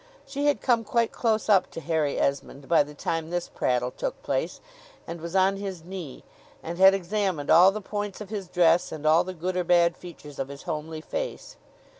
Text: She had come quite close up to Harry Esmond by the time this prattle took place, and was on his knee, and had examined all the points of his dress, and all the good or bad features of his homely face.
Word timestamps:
She 0.25 0.47
had 0.47 0.61
come 0.63 0.83
quite 0.83 1.11
close 1.11 1.47
up 1.47 1.69
to 1.69 1.79
Harry 1.79 2.17
Esmond 2.19 2.67
by 2.67 2.81
the 2.81 2.95
time 2.95 3.29
this 3.29 3.49
prattle 3.49 3.91
took 3.91 4.19
place, 4.23 4.59
and 5.05 5.21
was 5.21 5.35
on 5.35 5.57
his 5.57 5.83
knee, 5.83 6.23
and 6.63 6.79
had 6.79 6.95
examined 6.95 7.51
all 7.51 7.71
the 7.71 7.81
points 7.81 8.19
of 8.19 8.29
his 8.31 8.47
dress, 8.47 8.91
and 8.91 9.05
all 9.05 9.23
the 9.23 9.35
good 9.35 9.55
or 9.55 9.63
bad 9.63 9.95
features 9.95 10.39
of 10.39 10.47
his 10.47 10.63
homely 10.63 11.01
face. 11.01 11.55